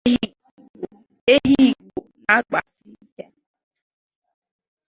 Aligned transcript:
Ehi 1.33 1.53
Igbo 1.69 2.01
na-agbasi 2.23 2.85
ike 3.03 3.25